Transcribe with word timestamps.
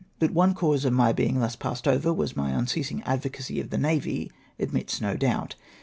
That 0.17 0.33
one 0.33 0.55
cause 0.55 0.83
of 0.83 0.93
my 0.93 1.13
being 1.13 1.39
thus 1.41 1.55
passed 1.55 1.87
over 1.87 2.11
was 2.11 2.35
my 2.35 2.49
unceasing 2.49 3.03
advocacy 3.03 3.61
of 3.61 3.69
the 3.69 3.77
navy, 3.77 4.31
admits 4.57 4.95
of 4.95 5.01
no 5.03 5.15
doubt. 5.15 5.53